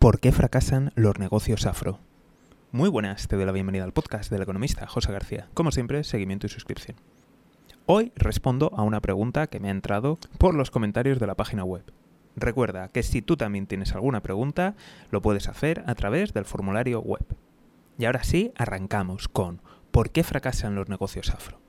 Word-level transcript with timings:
¿Por 0.00 0.18
qué 0.18 0.32
fracasan 0.32 0.92
los 0.94 1.18
negocios 1.18 1.66
afro? 1.66 1.98
Muy 2.72 2.88
buenas, 2.88 3.28
te 3.28 3.36
doy 3.36 3.44
la 3.44 3.52
bienvenida 3.52 3.84
al 3.84 3.92
podcast 3.92 4.30
del 4.30 4.40
economista 4.40 4.86
José 4.86 5.12
García. 5.12 5.50
Como 5.52 5.72
siempre, 5.72 6.04
seguimiento 6.04 6.46
y 6.46 6.48
suscripción. 6.48 6.96
Hoy 7.84 8.10
respondo 8.16 8.72
a 8.74 8.82
una 8.82 9.02
pregunta 9.02 9.48
que 9.48 9.60
me 9.60 9.68
ha 9.68 9.72
entrado 9.72 10.18
por 10.38 10.54
los 10.54 10.70
comentarios 10.70 11.20
de 11.20 11.26
la 11.26 11.34
página 11.34 11.64
web. 11.64 11.84
Recuerda 12.34 12.88
que 12.88 13.02
si 13.02 13.20
tú 13.20 13.36
también 13.36 13.66
tienes 13.66 13.92
alguna 13.92 14.22
pregunta, 14.22 14.74
lo 15.10 15.20
puedes 15.20 15.48
hacer 15.48 15.84
a 15.86 15.94
través 15.94 16.32
del 16.32 16.46
formulario 16.46 17.00
web. 17.00 17.26
Y 17.98 18.06
ahora 18.06 18.24
sí, 18.24 18.52
arrancamos 18.56 19.28
con 19.28 19.60
¿por 19.90 20.08
qué 20.08 20.24
fracasan 20.24 20.76
los 20.76 20.88
negocios 20.88 21.28
afro? 21.28 21.60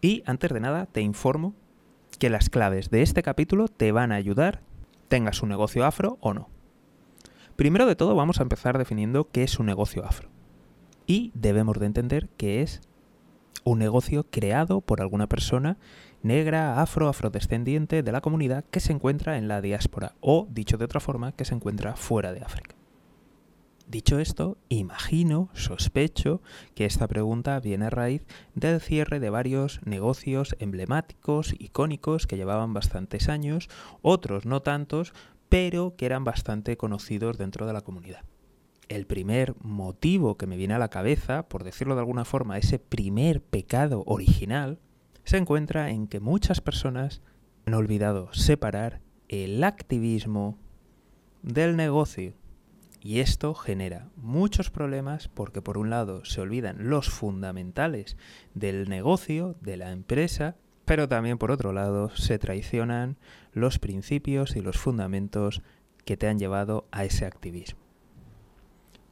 Y 0.00 0.22
antes 0.26 0.52
de 0.52 0.60
nada, 0.60 0.86
te 0.86 1.00
informo 1.00 1.56
que 2.20 2.30
las 2.30 2.50
claves 2.50 2.90
de 2.90 3.02
este 3.02 3.24
capítulo 3.24 3.66
te 3.66 3.90
van 3.90 4.12
a 4.12 4.14
ayudar, 4.14 4.60
tengas 5.08 5.42
un 5.42 5.48
negocio 5.48 5.84
afro 5.84 6.18
o 6.20 6.34
no. 6.34 6.56
Primero 7.58 7.86
de 7.86 7.96
todo 7.96 8.14
vamos 8.14 8.38
a 8.38 8.44
empezar 8.44 8.78
definiendo 8.78 9.32
qué 9.32 9.42
es 9.42 9.58
un 9.58 9.66
negocio 9.66 10.04
afro. 10.04 10.28
Y 11.08 11.32
debemos 11.34 11.76
de 11.80 11.86
entender 11.86 12.28
que 12.36 12.62
es 12.62 12.80
un 13.64 13.80
negocio 13.80 14.28
creado 14.30 14.80
por 14.80 15.00
alguna 15.00 15.26
persona 15.26 15.76
negra, 16.22 16.80
afro, 16.80 17.08
afrodescendiente 17.08 18.04
de 18.04 18.12
la 18.12 18.20
comunidad 18.20 18.64
que 18.70 18.78
se 18.78 18.92
encuentra 18.92 19.38
en 19.38 19.48
la 19.48 19.60
diáspora 19.60 20.14
o, 20.20 20.46
dicho 20.48 20.78
de 20.78 20.84
otra 20.84 21.00
forma, 21.00 21.32
que 21.32 21.44
se 21.44 21.56
encuentra 21.56 21.96
fuera 21.96 22.32
de 22.32 22.42
África. 22.42 22.76
Dicho 23.88 24.20
esto, 24.20 24.58
imagino, 24.68 25.48
sospecho, 25.54 26.42
que 26.76 26.84
esta 26.84 27.08
pregunta 27.08 27.58
viene 27.58 27.86
a 27.86 27.90
raíz 27.90 28.24
del 28.54 28.80
cierre 28.80 29.18
de 29.18 29.30
varios 29.30 29.80
negocios 29.84 30.54
emblemáticos, 30.60 31.54
icónicos, 31.58 32.28
que 32.28 32.36
llevaban 32.36 32.72
bastantes 32.72 33.28
años, 33.28 33.68
otros 34.00 34.44
no 34.44 34.60
tantos, 34.62 35.12
pero 35.48 35.94
que 35.96 36.06
eran 36.06 36.24
bastante 36.24 36.76
conocidos 36.76 37.38
dentro 37.38 37.66
de 37.66 37.72
la 37.72 37.80
comunidad. 37.80 38.24
El 38.88 39.06
primer 39.06 39.54
motivo 39.60 40.36
que 40.36 40.46
me 40.46 40.56
viene 40.56 40.74
a 40.74 40.78
la 40.78 40.88
cabeza, 40.88 41.48
por 41.48 41.64
decirlo 41.64 41.94
de 41.94 42.00
alguna 42.00 42.24
forma, 42.24 42.58
ese 42.58 42.78
primer 42.78 43.42
pecado 43.42 44.02
original, 44.06 44.78
se 45.24 45.36
encuentra 45.36 45.90
en 45.90 46.06
que 46.06 46.20
muchas 46.20 46.60
personas 46.60 47.20
han 47.66 47.74
olvidado 47.74 48.32
separar 48.32 49.02
el 49.28 49.62
activismo 49.62 50.58
del 51.42 51.76
negocio. 51.76 52.32
Y 53.00 53.20
esto 53.20 53.54
genera 53.54 54.08
muchos 54.16 54.70
problemas 54.70 55.28
porque 55.28 55.62
por 55.62 55.78
un 55.78 55.90
lado 55.90 56.24
se 56.24 56.40
olvidan 56.40 56.88
los 56.88 57.10
fundamentales 57.10 58.16
del 58.54 58.88
negocio, 58.88 59.56
de 59.60 59.76
la 59.76 59.92
empresa, 59.92 60.56
pero 60.88 61.06
también 61.06 61.36
por 61.36 61.50
otro 61.50 61.74
lado 61.74 62.08
se 62.16 62.38
traicionan 62.38 63.18
los 63.52 63.78
principios 63.78 64.56
y 64.56 64.62
los 64.62 64.78
fundamentos 64.78 65.60
que 66.06 66.16
te 66.16 66.28
han 66.28 66.38
llevado 66.38 66.88
a 66.90 67.04
ese 67.04 67.26
activismo. 67.26 67.78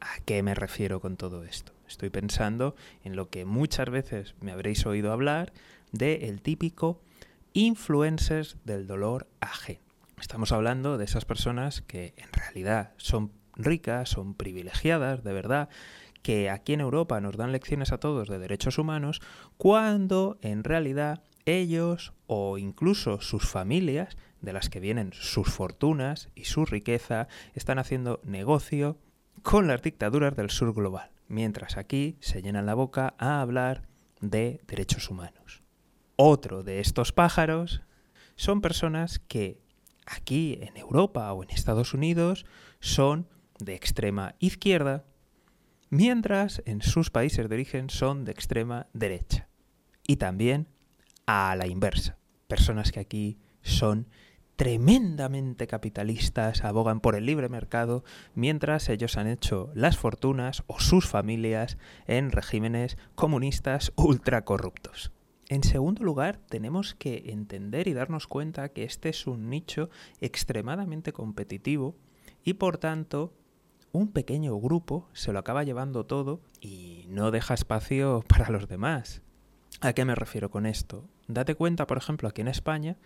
¿A 0.00 0.20
qué 0.24 0.42
me 0.42 0.54
refiero 0.54 1.00
con 1.00 1.18
todo 1.18 1.44
esto? 1.44 1.72
Estoy 1.86 2.08
pensando 2.08 2.76
en 3.04 3.14
lo 3.14 3.28
que 3.28 3.44
muchas 3.44 3.90
veces 3.90 4.36
me 4.40 4.52
habréis 4.52 4.86
oído 4.86 5.12
hablar 5.12 5.52
de 5.92 6.28
el 6.28 6.40
típico 6.40 7.02
influencers 7.52 8.56
del 8.64 8.86
dolor 8.86 9.26
ajeno. 9.40 9.80
Estamos 10.18 10.52
hablando 10.52 10.96
de 10.96 11.04
esas 11.04 11.26
personas 11.26 11.82
que 11.82 12.14
en 12.16 12.32
realidad 12.32 12.94
son 12.96 13.32
ricas, 13.54 14.08
son 14.08 14.32
privilegiadas, 14.32 15.22
de 15.22 15.32
verdad, 15.34 15.68
que 16.22 16.48
aquí 16.48 16.72
en 16.72 16.80
Europa 16.80 17.20
nos 17.20 17.36
dan 17.36 17.52
lecciones 17.52 17.92
a 17.92 17.98
todos 17.98 18.28
de 18.28 18.38
derechos 18.38 18.78
humanos, 18.78 19.20
cuando 19.58 20.38
en 20.40 20.64
realidad 20.64 21.22
ellos 21.46 22.12
o 22.26 22.58
incluso 22.58 23.20
sus 23.20 23.48
familias, 23.48 24.16
de 24.42 24.52
las 24.52 24.68
que 24.68 24.80
vienen 24.80 25.12
sus 25.12 25.48
fortunas 25.48 26.28
y 26.34 26.44
su 26.44 26.66
riqueza, 26.66 27.28
están 27.54 27.78
haciendo 27.78 28.20
negocio 28.24 28.98
con 29.42 29.66
las 29.66 29.82
dictaduras 29.82 30.36
del 30.36 30.50
sur 30.50 30.74
global, 30.74 31.10
mientras 31.28 31.76
aquí 31.76 32.16
se 32.20 32.42
llenan 32.42 32.66
la 32.66 32.74
boca 32.74 33.14
a 33.18 33.40
hablar 33.40 33.88
de 34.20 34.60
derechos 34.66 35.08
humanos. 35.08 35.62
Otro 36.16 36.62
de 36.62 36.80
estos 36.80 37.12
pájaros 37.12 37.82
son 38.34 38.60
personas 38.60 39.18
que 39.18 39.60
aquí 40.06 40.58
en 40.60 40.76
Europa 40.76 41.32
o 41.32 41.42
en 41.42 41.50
Estados 41.50 41.94
Unidos 41.94 42.46
son 42.80 43.28
de 43.58 43.74
extrema 43.74 44.34
izquierda, 44.38 45.04
mientras 45.90 46.62
en 46.66 46.82
sus 46.82 47.10
países 47.10 47.48
de 47.48 47.54
origen 47.54 47.90
son 47.90 48.24
de 48.24 48.32
extrema 48.32 48.86
derecha. 48.92 49.48
Y 50.06 50.16
también 50.16 50.68
a 51.26 51.54
la 51.56 51.66
inversa. 51.66 52.18
Personas 52.46 52.92
que 52.92 53.00
aquí 53.00 53.38
son 53.62 54.08
tremendamente 54.56 55.66
capitalistas, 55.66 56.64
abogan 56.64 57.00
por 57.00 57.14
el 57.14 57.26
libre 57.26 57.48
mercado, 57.48 58.04
mientras 58.34 58.88
ellos 58.88 59.18
han 59.18 59.26
hecho 59.26 59.70
las 59.74 59.98
fortunas 59.98 60.64
o 60.66 60.80
sus 60.80 61.06
familias 61.06 61.76
en 62.06 62.32
regímenes 62.32 62.96
comunistas 63.14 63.92
ultra 63.96 64.44
corruptos. 64.44 65.12
En 65.48 65.62
segundo 65.62 66.02
lugar, 66.02 66.38
tenemos 66.48 66.94
que 66.94 67.24
entender 67.26 67.86
y 67.86 67.92
darnos 67.92 68.26
cuenta 68.26 68.70
que 68.70 68.82
este 68.82 69.10
es 69.10 69.26
un 69.26 69.48
nicho 69.50 69.90
extremadamente 70.20 71.12
competitivo 71.12 71.96
y 72.42 72.54
por 72.54 72.78
tanto 72.78 73.32
un 73.92 74.10
pequeño 74.10 74.56
grupo 74.58 75.08
se 75.12 75.32
lo 75.32 75.38
acaba 75.38 75.62
llevando 75.62 76.04
todo 76.04 76.40
y 76.60 77.04
no 77.08 77.30
deja 77.30 77.54
espacio 77.54 78.24
para 78.28 78.50
los 78.50 78.66
demás. 78.68 79.22
¿A 79.80 79.92
qué 79.92 80.04
me 80.04 80.14
refiero 80.14 80.50
con 80.50 80.66
esto? 80.66 81.08
Date 81.28 81.54
cuenta, 81.54 81.86
por 81.86 81.98
ejemplo, 81.98 82.28
aquí 82.28 82.40
en 82.40 82.48
España, 82.48 82.96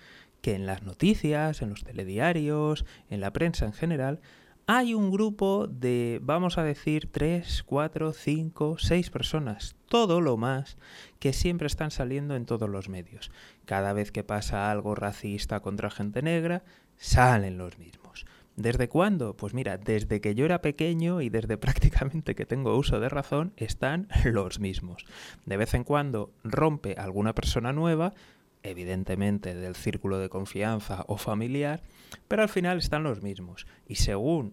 que 0.43 0.55
en 0.55 0.67
las 0.67 0.83
noticias, 0.83 1.63
en 1.63 1.71
los 1.71 1.85
telediarios, 1.85 2.85
en 3.09 3.21
la 3.21 3.33
prensa 3.33 3.65
en 3.67 3.73
general, 3.73 4.21
hay 4.67 4.95
un 4.95 5.11
grupo 5.11 5.67
de, 5.67 6.21
vamos 6.23 6.57
a 6.57 6.63
decir, 6.63 7.09
3, 7.11 7.65
4, 7.65 8.13
5, 8.13 8.77
6 8.79 9.11
personas, 9.11 9.75
todo 9.89 10.21
lo 10.21 10.37
más, 10.37 10.79
que 11.19 11.33
siempre 11.33 11.67
están 11.67 11.91
saliendo 11.91 12.37
en 12.37 12.47
todos 12.47 12.69
los 12.69 12.89
medios. 12.89 13.33
Cada 13.65 13.93
vez 13.93 14.13
que 14.13 14.23
pasa 14.23 14.71
algo 14.71 14.95
racista 14.95 15.61
contra 15.61 15.91
gente 15.91 16.23
negra, 16.23 16.63
salen 16.97 17.59
los 17.59 17.79
mismos. 17.79 18.00
¿Desde 18.61 18.91
cuándo? 18.91 19.35
Pues 19.39 19.55
mira, 19.55 19.79
desde 19.79 20.21
que 20.21 20.35
yo 20.35 20.45
era 20.45 20.61
pequeño 20.61 21.23
y 21.23 21.31
desde 21.31 21.57
prácticamente 21.57 22.35
que 22.35 22.45
tengo 22.45 22.77
uso 22.77 23.01
de 23.01 23.09
razón, 23.09 23.55
están 23.57 24.07
los 24.25 24.61
mismos. 24.61 25.07
De 25.47 25.57
vez 25.57 25.73
en 25.73 25.83
cuando 25.83 26.31
rompe 26.45 26.95
alguna 26.99 27.35
persona 27.35 27.73
nueva, 27.73 28.13
evidentemente 28.63 29.55
del 29.55 29.77
círculo 29.77 30.19
de 30.19 30.29
confianza 30.29 31.07
o 31.09 31.17
familiar, 31.17 31.83
pero 32.29 32.43
al 32.43 32.51
final 32.51 32.77
están 32.77 33.03
los 33.03 33.23
mismos. 33.23 33.67
Y 33.89 33.95
según 33.95 34.53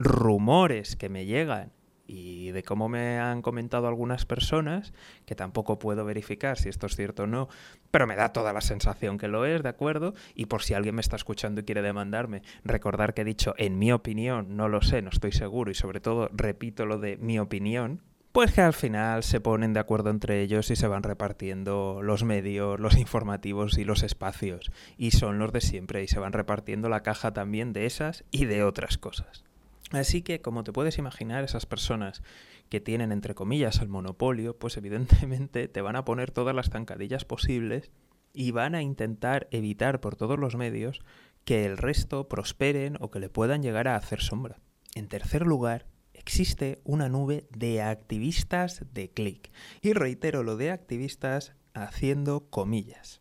rumores 0.00 0.96
que 0.96 1.08
me 1.08 1.24
llegan 1.24 1.70
y 2.06 2.50
de 2.50 2.62
cómo 2.62 2.88
me 2.88 3.18
han 3.18 3.42
comentado 3.42 3.88
algunas 3.88 4.26
personas, 4.26 4.92
que 5.26 5.34
tampoco 5.34 5.78
puedo 5.78 6.04
verificar 6.04 6.58
si 6.58 6.68
esto 6.68 6.86
es 6.86 6.96
cierto 6.96 7.24
o 7.24 7.26
no, 7.26 7.48
pero 7.90 8.06
me 8.06 8.16
da 8.16 8.32
toda 8.32 8.52
la 8.52 8.60
sensación 8.60 9.18
que 9.18 9.28
lo 9.28 9.46
es, 9.46 9.62
¿de 9.62 9.68
acuerdo? 9.68 10.14
Y 10.34 10.46
por 10.46 10.62
si 10.62 10.74
alguien 10.74 10.94
me 10.94 11.00
está 11.00 11.16
escuchando 11.16 11.60
y 11.60 11.64
quiere 11.64 11.82
demandarme, 11.82 12.42
recordar 12.64 13.14
que 13.14 13.22
he 13.22 13.24
dicho 13.24 13.54
en 13.58 13.78
mi 13.78 13.92
opinión, 13.92 14.56
no 14.56 14.68
lo 14.68 14.82
sé, 14.82 15.02
no 15.02 15.10
estoy 15.10 15.32
seguro 15.32 15.70
y 15.70 15.74
sobre 15.74 16.00
todo 16.00 16.28
repito 16.32 16.86
lo 16.86 16.98
de 16.98 17.16
mi 17.16 17.38
opinión, 17.38 18.02
pues 18.34 18.52
que 18.52 18.62
al 18.62 18.72
final 18.72 19.22
se 19.22 19.40
ponen 19.40 19.74
de 19.74 19.78
acuerdo 19.78 20.10
entre 20.10 20.42
ellos 20.42 20.68
y 20.68 20.74
se 20.74 20.88
van 20.88 21.04
repartiendo 21.04 22.00
los 22.02 22.24
medios, 22.24 22.80
los 22.80 22.98
informativos 22.98 23.78
y 23.78 23.84
los 23.84 24.02
espacios. 24.02 24.72
Y 24.98 25.12
son 25.12 25.38
los 25.38 25.52
de 25.52 25.60
siempre 25.60 26.02
y 26.02 26.08
se 26.08 26.18
van 26.18 26.32
repartiendo 26.32 26.88
la 26.88 27.04
caja 27.04 27.32
también 27.32 27.72
de 27.72 27.86
esas 27.86 28.24
y 28.32 28.46
de 28.46 28.64
otras 28.64 28.98
cosas. 28.98 29.44
Así 29.90 30.22
que, 30.22 30.40
como 30.40 30.64
te 30.64 30.72
puedes 30.72 30.98
imaginar, 30.98 31.44
esas 31.44 31.66
personas 31.66 32.22
que 32.68 32.80
tienen, 32.80 33.12
entre 33.12 33.34
comillas, 33.34 33.80
el 33.80 33.88
monopolio, 33.88 34.58
pues 34.58 34.76
evidentemente 34.76 35.68
te 35.68 35.82
van 35.82 35.96
a 35.96 36.04
poner 36.04 36.30
todas 36.30 36.54
las 36.54 36.70
zancadillas 36.70 37.24
posibles 37.24 37.90
y 38.32 38.50
van 38.50 38.74
a 38.74 38.82
intentar 38.82 39.46
evitar 39.50 40.00
por 40.00 40.16
todos 40.16 40.38
los 40.38 40.56
medios 40.56 41.00
que 41.44 41.66
el 41.66 41.76
resto 41.76 42.28
prosperen 42.28 42.96
o 43.00 43.10
que 43.10 43.20
le 43.20 43.28
puedan 43.28 43.62
llegar 43.62 43.86
a 43.86 43.96
hacer 43.96 44.20
sombra. 44.20 44.58
En 44.94 45.08
tercer 45.08 45.46
lugar, 45.46 45.86
existe 46.12 46.80
una 46.84 47.08
nube 47.08 47.46
de 47.50 47.82
activistas 47.82 48.84
de 48.92 49.10
click. 49.10 49.50
Y 49.82 49.92
reitero 49.92 50.42
lo 50.42 50.56
de 50.56 50.70
activistas 50.70 51.52
haciendo 51.74 52.48
comillas. 52.48 53.20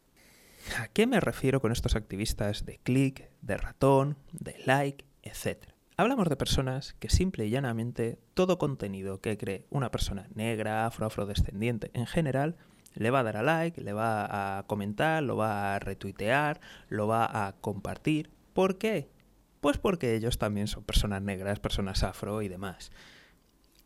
¿A 0.77 0.88
qué 0.88 1.06
me 1.06 1.19
refiero 1.19 1.59
con 1.59 1.71
estos 1.71 1.95
activistas 1.95 2.66
de 2.66 2.77
click, 2.77 3.30
de 3.42 3.57
ratón, 3.57 4.18
de 4.31 4.56
like, 4.66 5.06
etcétera? 5.21 5.73
Hablamos 5.95 6.28
de 6.28 6.36
personas 6.36 6.95
que 7.00 7.10
simple 7.10 7.45
y 7.45 7.51
llanamente 7.51 8.18
todo 8.34 8.57
contenido 8.57 9.22
que 9.22 9.38
cree 9.38 9.68
una 9.69 9.92
persona 9.92 10.28
negra, 10.34 10.88
afro, 10.88 11.06
afrodescendiente 11.06 11.92
en 11.94 12.07
general, 12.07 12.56
le 12.95 13.12
va 13.12 13.19
a 13.19 13.24
dar 13.24 13.38
a 13.38 13.44
like, 13.44 13.80
le 13.80 13.94
va 13.94 14.57
a 14.57 14.63
comentar, 14.63 15.22
lo 15.22 15.38
va 15.38 15.75
a 15.75 15.80
retuitear, 15.80 16.60
lo 16.90 17.07
va 17.07 17.48
a 17.48 17.54
compartir. 17.54 18.31
¿Por 18.54 18.80
qué? 18.80 19.10
Pues 19.62 19.78
porque 19.78 20.16
ellos 20.16 20.40
también 20.40 20.68
son 20.68 20.84
personas 20.84 21.22
negras, 21.22 21.60
personas 21.60 22.01
afro 22.04 22.42
y 22.42 22.48
demás. 22.48 22.92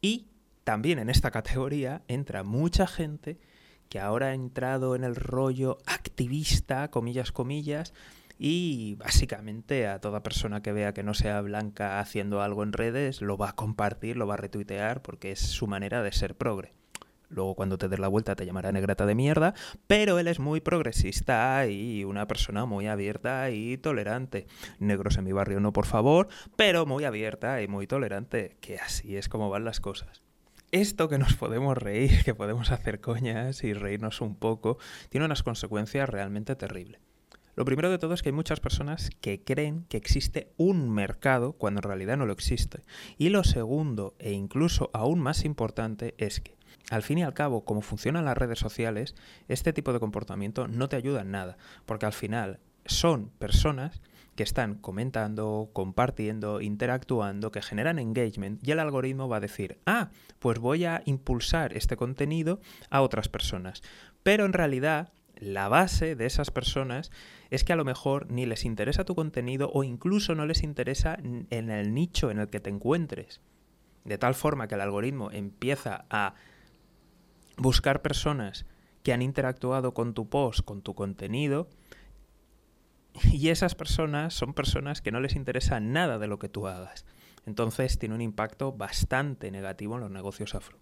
Y 0.01 0.27
también 0.63 0.99
en 0.99 1.09
esta 1.09 1.31
categoría 1.31 2.03
entra 2.07 2.43
mucha 2.43 2.87
gente 2.87 3.37
que 3.89 3.99
ahora 3.99 4.27
ha 4.27 4.33
entrado 4.33 4.95
en 4.95 5.03
el 5.03 5.15
rollo 5.15 5.77
activista, 5.85 6.89
comillas, 6.89 7.31
comillas, 7.31 7.93
y 8.37 8.95
básicamente 8.95 9.87
a 9.87 9.99
toda 9.99 10.23
persona 10.23 10.61
que 10.61 10.73
vea 10.73 10.93
que 10.93 11.03
no 11.03 11.13
sea 11.13 11.41
blanca 11.41 11.99
haciendo 11.99 12.41
algo 12.41 12.63
en 12.63 12.73
redes 12.73 13.21
lo 13.21 13.37
va 13.37 13.49
a 13.49 13.55
compartir, 13.55 14.17
lo 14.17 14.27
va 14.27 14.35
a 14.35 14.37
retuitear 14.37 15.01
porque 15.01 15.31
es 15.31 15.39
su 15.39 15.67
manera 15.67 16.03
de 16.03 16.11
ser 16.11 16.35
progre. 16.35 16.73
Luego 17.29 17.55
cuando 17.55 17.77
te 17.77 17.89
des 17.89 17.99
la 17.99 18.07
vuelta 18.07 18.35
te 18.35 18.45
llamará 18.45 18.71
negrata 18.71 19.05
de 19.05 19.15
mierda, 19.15 19.53
pero 19.87 20.17
él 20.19 20.27
es 20.27 20.39
muy 20.39 20.61
progresista 20.61 21.67
y 21.67 22.05
una 22.05 22.25
persona 22.27 22.65
muy 22.65 22.87
abierta 22.87 23.49
y 23.49 23.77
tolerante. 23.77 24.47
Negros 24.79 25.17
en 25.17 25.25
mi 25.25 25.33
barrio 25.33 25.59
no, 25.59 25.73
por 25.73 25.85
favor, 25.85 26.29
pero 26.55 26.85
muy 26.85 27.03
abierta 27.03 27.61
y 27.61 27.67
muy 27.67 27.85
tolerante, 27.85 28.55
que 28.61 28.77
así 28.77 29.17
es 29.17 29.27
como 29.27 29.49
van 29.49 29.65
las 29.65 29.81
cosas. 29.81 30.23
Esto 30.71 31.09
que 31.09 31.17
nos 31.17 31.33
podemos 31.35 31.77
reír, 31.77 32.23
que 32.23 32.35
podemos 32.35 32.71
hacer 32.71 33.01
coñas 33.01 33.63
y 33.63 33.73
reírnos 33.73 34.21
un 34.21 34.35
poco, 34.35 34.77
tiene 35.09 35.25
unas 35.25 35.43
consecuencias 35.43 36.09
realmente 36.09 36.55
terribles. 36.55 37.01
Lo 37.57 37.65
primero 37.65 37.89
de 37.89 37.97
todo 37.97 38.13
es 38.13 38.21
que 38.21 38.29
hay 38.29 38.33
muchas 38.33 38.59
personas 38.59 39.09
que 39.19 39.43
creen 39.43 39.87
que 39.89 39.97
existe 39.97 40.53
un 40.57 40.91
mercado 40.91 41.53
cuando 41.53 41.79
en 41.79 41.85
realidad 41.85 42.15
no 42.15 42.27
lo 42.27 42.33
existe. 42.33 42.83
Y 43.17 43.29
lo 43.29 43.43
segundo, 43.43 44.13
e 44.19 44.31
incluso 44.31 44.91
aún 44.93 45.19
más 45.19 45.43
importante, 45.43 46.13
es 46.19 46.39
que 46.39 46.55
al 46.91 47.01
fin 47.01 47.17
y 47.17 47.23
al 47.23 47.33
cabo, 47.33 47.65
como 47.65 47.81
funcionan 47.81 48.25
las 48.25 48.37
redes 48.37 48.59
sociales, 48.59 49.15
este 49.47 49.73
tipo 49.73 49.91
de 49.91 49.99
comportamiento 49.99 50.67
no 50.67 50.87
te 50.87 50.97
ayuda 50.97 51.21
en 51.21 51.31
nada, 51.31 51.57
porque 51.87 52.05
al 52.05 52.13
final 52.13 52.59
son 52.85 53.31
personas 53.39 54.03
que 54.35 54.43
están 54.43 54.75
comentando, 54.75 55.71
compartiendo, 55.73 56.61
interactuando, 56.61 57.51
que 57.51 57.63
generan 57.63 57.97
engagement 57.97 58.65
y 58.65 58.69
el 58.69 58.79
algoritmo 58.79 59.27
va 59.27 59.37
a 59.37 59.39
decir, 59.41 59.79
ah, 59.87 60.11
pues 60.37 60.59
voy 60.59 60.85
a 60.85 61.01
impulsar 61.05 61.75
este 61.75 61.97
contenido 61.97 62.61
a 62.91 63.01
otras 63.01 63.29
personas. 63.29 63.81
Pero 64.21 64.45
en 64.45 64.53
realidad 64.53 65.11
la 65.39 65.67
base 65.69 66.15
de 66.15 66.25
esas 66.25 66.51
personas 66.51 67.11
es 67.49 67.63
que 67.63 67.73
a 67.73 67.75
lo 67.75 67.85
mejor 67.85 68.31
ni 68.31 68.45
les 68.45 68.65
interesa 68.65 69.05
tu 69.05 69.15
contenido 69.15 69.69
o 69.73 69.83
incluso 69.83 70.35
no 70.35 70.45
les 70.45 70.63
interesa 70.63 71.17
en 71.21 71.69
el 71.69 71.93
nicho 71.93 72.31
en 72.31 72.39
el 72.39 72.49
que 72.49 72.59
te 72.59 72.69
encuentres. 72.69 73.41
De 74.03 74.17
tal 74.17 74.35
forma 74.35 74.67
que 74.67 74.75
el 74.75 74.81
algoritmo 74.81 75.31
empieza 75.31 76.05
a 76.09 76.35
buscar 77.57 78.01
personas 78.01 78.65
que 79.03 79.13
han 79.13 79.21
interactuado 79.21 79.93
con 79.93 80.13
tu 80.13 80.29
post, 80.29 80.61
con 80.61 80.81
tu 80.81 80.93
contenido, 80.93 81.69
y 83.31 83.49
esas 83.49 83.75
personas 83.75 84.33
son 84.33 84.53
personas 84.53 85.01
que 85.01 85.11
no 85.11 85.19
les 85.19 85.35
interesa 85.35 85.79
nada 85.79 86.19
de 86.19 86.27
lo 86.27 86.39
que 86.39 86.49
tú 86.49 86.67
hagas. 86.67 87.05
Entonces 87.45 87.97
tiene 87.97 88.15
un 88.15 88.21
impacto 88.21 88.73
bastante 88.73 89.49
negativo 89.51 89.95
en 89.95 90.01
los 90.01 90.11
negocios 90.11 90.53
afro. 90.55 90.77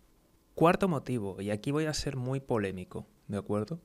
Cuarto 0.54 0.88
motivo, 0.88 1.42
y 1.42 1.52
aquí 1.52 1.72
voy 1.72 1.86
a 1.86 1.94
ser 1.94 2.16
muy 2.16 2.40
polémico, 2.40 3.06
¿de 3.28 3.38
acuerdo? 3.38 3.80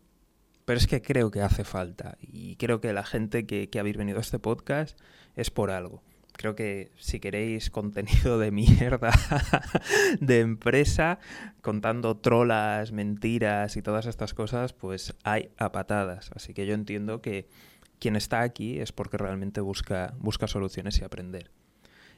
Pero 0.71 0.79
es 0.79 0.87
que 0.87 1.03
creo 1.03 1.33
que 1.33 1.43
hace 1.43 1.65
falta, 1.65 2.17
y 2.21 2.55
creo 2.55 2.81
que 2.81 2.93
la 2.93 3.03
gente 3.03 3.45
que, 3.45 3.69
que 3.69 3.81
habéis 3.81 3.97
venido 3.97 4.19
a 4.19 4.21
este 4.21 4.39
podcast 4.39 4.97
es 5.35 5.51
por 5.51 5.73
algo 5.73 6.01
creo 6.35 6.55
que 6.55 6.93
si 6.97 7.19
queréis 7.19 7.71
contenido 7.73 8.39
de 8.39 8.53
mierda 8.53 9.11
de 10.21 10.39
empresa, 10.39 11.19
contando 11.61 12.19
trolas, 12.19 12.93
mentiras 12.93 13.77
y 13.77 13.83
todas 13.83 14.07
estas 14.07 14.33
cosas, 14.33 14.73
pues 14.73 15.13
hay 15.25 15.51
a 15.57 15.73
patadas. 15.73 16.31
Así 16.37 16.55
que 16.55 16.67
yo 16.67 16.75
entiendo 16.75 17.21
que 17.21 17.49
quien 17.99 18.15
está 18.15 18.43
aquí 18.43 18.79
es 18.79 18.93
porque 18.93 19.19
realmente 19.19 19.61
busca, 19.61 20.15
busca 20.21 20.47
soluciones 20.47 21.01
y 21.01 21.05
aprender. 21.05 21.51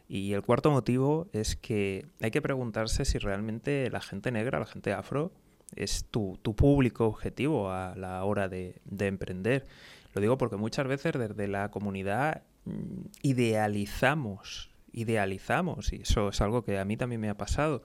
Y 0.08 0.34
el 0.34 0.42
cuarto 0.42 0.70
motivo 0.70 1.30
es 1.32 1.56
que 1.56 2.04
hay 2.20 2.30
que 2.30 2.42
preguntarse 2.42 3.06
si 3.06 3.16
realmente 3.16 3.88
la 3.90 4.02
gente 4.02 4.30
negra, 4.30 4.58
la 4.58 4.66
gente 4.66 4.92
afro, 4.92 5.32
es 5.76 6.06
tu, 6.10 6.38
público 6.56 7.06
objetivo 7.06 7.70
a 7.70 7.94
la 7.96 8.24
hora 8.24 8.48
de, 8.48 8.80
de 8.84 9.06
emprender. 9.06 9.66
Lo 10.14 10.20
digo 10.20 10.38
porque 10.38 10.56
muchas 10.56 10.86
veces 10.86 11.12
desde 11.14 11.48
la 11.48 11.70
comunidad 11.70 12.42
Mm, 12.64 13.06
idealizamos, 13.22 14.70
idealizamos, 14.92 15.92
y 15.92 16.02
eso 16.02 16.28
es 16.28 16.40
algo 16.40 16.64
que 16.64 16.78
a 16.78 16.84
mí 16.84 16.96
también 16.96 17.20
me 17.20 17.28
ha 17.28 17.36
pasado, 17.36 17.82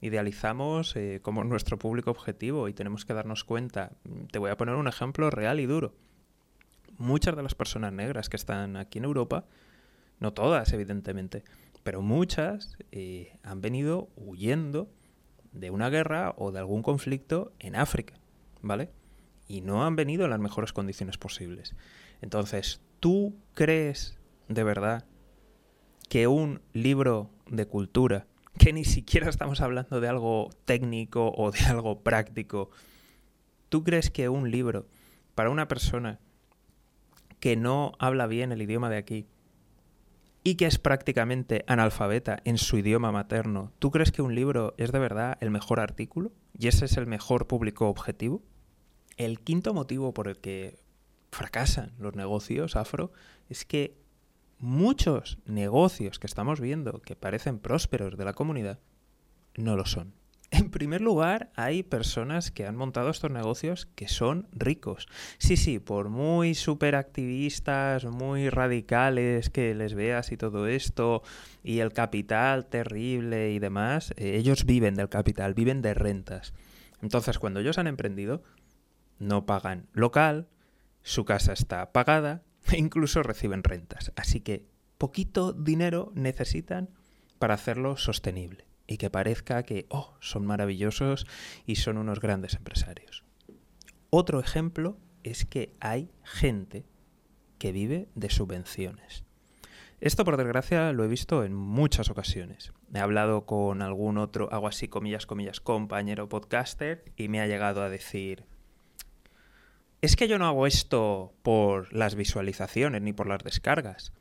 idealizamos 0.00 0.94
eh, 0.96 1.20
como 1.22 1.44
nuestro 1.44 1.78
público 1.78 2.10
objetivo 2.10 2.68
y 2.68 2.74
tenemos 2.74 3.04
que 3.04 3.14
darnos 3.14 3.44
cuenta. 3.44 3.92
Mm, 4.04 4.26
te 4.26 4.38
voy 4.38 4.50
a 4.50 4.56
poner 4.56 4.74
un 4.74 4.88
ejemplo 4.88 5.30
real 5.30 5.60
y 5.60 5.66
duro. 5.66 5.94
Muchas 6.98 7.36
de 7.36 7.42
las 7.42 7.54
personas 7.54 7.92
negras 7.92 8.28
que 8.28 8.36
están 8.36 8.76
aquí 8.76 8.98
en 8.98 9.04
Europa, 9.04 9.46
no 10.20 10.32
todas 10.32 10.72
evidentemente, 10.72 11.44
pero 11.84 12.02
muchas 12.02 12.76
eh, 12.92 13.38
han 13.44 13.60
venido 13.60 14.08
huyendo 14.16 14.90
de 15.52 15.70
una 15.70 15.90
guerra 15.90 16.34
o 16.36 16.52
de 16.52 16.58
algún 16.58 16.82
conflicto 16.82 17.52
en 17.58 17.76
África, 17.76 18.14
¿vale? 18.62 18.90
Y 19.46 19.60
no 19.60 19.84
han 19.84 19.96
venido 19.96 20.24
en 20.24 20.30
las 20.30 20.40
mejores 20.40 20.72
condiciones 20.72 21.18
posibles. 21.18 21.74
Entonces, 22.20 22.80
¿tú 23.00 23.34
crees 23.54 24.18
de 24.48 24.64
verdad 24.64 25.04
que 26.08 26.26
un 26.26 26.60
libro 26.72 27.30
de 27.46 27.66
cultura, 27.66 28.26
que 28.58 28.72
ni 28.72 28.84
siquiera 28.84 29.28
estamos 29.28 29.60
hablando 29.60 30.00
de 30.00 30.08
algo 30.08 30.50
técnico 30.64 31.32
o 31.36 31.50
de 31.50 31.60
algo 31.60 32.00
práctico, 32.00 32.70
¿tú 33.68 33.84
crees 33.84 34.10
que 34.10 34.28
un 34.28 34.50
libro 34.50 34.86
para 35.34 35.50
una 35.50 35.68
persona 35.68 36.18
que 37.40 37.56
no 37.56 37.92
habla 37.98 38.26
bien 38.26 38.52
el 38.52 38.62
idioma 38.62 38.90
de 38.90 38.96
aquí 38.96 39.26
y 40.44 40.54
que 40.54 40.66
es 40.66 40.78
prácticamente 40.78 41.64
analfabeta 41.66 42.40
en 42.44 42.58
su 42.58 42.78
idioma 42.78 43.12
materno, 43.12 43.72
¿tú 43.78 43.90
crees 43.90 44.12
que 44.12 44.22
un 44.22 44.34
libro 44.34 44.74
es 44.78 44.92
de 44.92 44.98
verdad 44.98 45.36
el 45.40 45.50
mejor 45.50 45.80
artículo 45.80 46.32
y 46.58 46.68
ese 46.68 46.84
es 46.84 46.96
el 46.96 47.06
mejor 47.06 47.46
público 47.46 47.88
objetivo? 47.88 48.42
El 49.16 49.40
quinto 49.40 49.74
motivo 49.74 50.14
por 50.14 50.28
el 50.28 50.38
que 50.38 50.78
fracasan 51.30 51.92
los 51.98 52.14
negocios 52.14 52.76
afro 52.76 53.12
es 53.48 53.64
que 53.64 53.98
muchos 54.58 55.38
negocios 55.44 56.18
que 56.18 56.26
estamos 56.26 56.60
viendo 56.60 57.00
que 57.02 57.16
parecen 57.16 57.58
prósperos 57.58 58.16
de 58.16 58.24
la 58.24 58.32
comunidad 58.32 58.78
no 59.56 59.76
lo 59.76 59.86
son. 59.86 60.17
En 60.50 60.70
primer 60.70 61.02
lugar, 61.02 61.50
hay 61.56 61.82
personas 61.82 62.50
que 62.50 62.66
han 62.66 62.74
montado 62.74 63.10
estos 63.10 63.30
negocios 63.30 63.86
que 63.94 64.08
son 64.08 64.48
ricos. 64.52 65.06
Sí, 65.36 65.58
sí, 65.58 65.78
por 65.78 66.08
muy 66.08 66.54
superactivistas, 66.54 68.06
muy 68.06 68.48
radicales 68.48 69.50
que 69.50 69.74
les 69.74 69.92
veas 69.92 70.32
y 70.32 70.38
todo 70.38 70.66
esto, 70.66 71.22
y 71.62 71.80
el 71.80 71.92
capital 71.92 72.66
terrible 72.66 73.52
y 73.52 73.58
demás, 73.58 74.14
eh, 74.16 74.36
ellos 74.36 74.64
viven 74.64 74.94
del 74.94 75.10
capital, 75.10 75.52
viven 75.52 75.82
de 75.82 75.92
rentas. 75.92 76.54
Entonces, 77.02 77.38
cuando 77.38 77.60
ellos 77.60 77.76
han 77.76 77.86
emprendido, 77.86 78.42
no 79.18 79.44
pagan 79.44 79.86
local, 79.92 80.48
su 81.02 81.26
casa 81.26 81.52
está 81.52 81.92
pagada, 81.92 82.42
e 82.72 82.78
incluso 82.78 83.22
reciben 83.22 83.64
rentas. 83.64 84.12
Así 84.16 84.40
que 84.40 84.66
poquito 84.96 85.52
dinero 85.52 86.10
necesitan 86.14 86.88
para 87.38 87.54
hacerlo 87.54 87.98
sostenible 87.98 88.67
y 88.88 88.96
que 88.96 89.10
parezca 89.10 89.62
que, 89.62 89.86
oh, 89.90 90.16
son 90.18 90.44
maravillosos 90.46 91.26
y 91.66 91.76
son 91.76 91.98
unos 91.98 92.18
grandes 92.20 92.54
empresarios. 92.54 93.22
Otro 94.10 94.40
ejemplo 94.40 94.96
es 95.22 95.44
que 95.44 95.76
hay 95.78 96.10
gente 96.24 96.84
que 97.58 97.70
vive 97.70 98.08
de 98.14 98.30
subvenciones. 98.30 99.24
Esto, 100.00 100.24
por 100.24 100.36
desgracia, 100.36 100.92
lo 100.92 101.04
he 101.04 101.08
visto 101.08 101.44
en 101.44 101.54
muchas 101.54 102.08
ocasiones. 102.08 102.72
He 102.94 102.98
hablado 102.98 103.44
con 103.46 103.82
algún 103.82 104.16
otro, 104.16 104.48
hago 104.52 104.68
así 104.68 104.88
comillas, 104.88 105.26
comillas, 105.26 105.60
compañero 105.60 106.28
podcaster 106.28 107.04
y 107.16 107.28
me 107.28 107.40
ha 107.40 107.46
llegado 107.46 107.82
a 107.82 107.90
decir, 107.90 108.44
es 110.00 110.16
que 110.16 110.28
yo 110.28 110.38
no 110.38 110.46
hago 110.46 110.66
esto 110.66 111.34
por 111.42 111.92
las 111.92 112.14
visualizaciones 112.14 113.02
ni 113.02 113.12
por 113.12 113.26
las 113.26 113.42
descargas. 113.42 114.12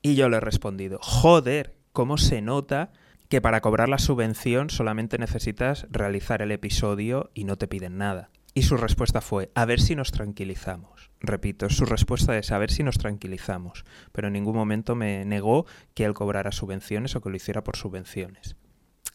Y 0.00 0.14
yo 0.14 0.28
le 0.28 0.36
he 0.36 0.40
respondido, 0.40 0.98
joder, 1.02 1.74
¿cómo 1.92 2.16
se 2.16 2.40
nota 2.40 2.92
que 3.28 3.40
para 3.40 3.60
cobrar 3.60 3.88
la 3.88 3.98
subvención 3.98 4.70
solamente 4.70 5.18
necesitas 5.18 5.86
realizar 5.90 6.42
el 6.42 6.52
episodio 6.52 7.30
y 7.34 7.44
no 7.44 7.56
te 7.56 7.68
piden 7.68 7.98
nada? 7.98 8.30
Y 8.54 8.62
su 8.62 8.76
respuesta 8.76 9.20
fue, 9.20 9.50
a 9.54 9.64
ver 9.64 9.80
si 9.80 9.94
nos 9.94 10.10
tranquilizamos. 10.10 11.10
Repito, 11.20 11.68
su 11.70 11.84
respuesta 11.84 12.36
es 12.38 12.50
a 12.50 12.58
ver 12.58 12.70
si 12.70 12.82
nos 12.82 12.98
tranquilizamos, 12.98 13.84
pero 14.12 14.28
en 14.28 14.32
ningún 14.32 14.56
momento 14.56 14.94
me 14.94 15.24
negó 15.24 15.66
que 15.94 16.04
él 16.04 16.14
cobrara 16.14 16.52
subvenciones 16.52 17.14
o 17.14 17.20
que 17.20 17.30
lo 17.30 17.36
hiciera 17.36 17.62
por 17.62 17.76
subvenciones. 17.76 18.56